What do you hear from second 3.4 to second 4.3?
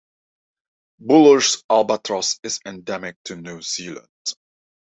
Zealand.